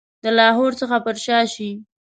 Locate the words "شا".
1.25-1.39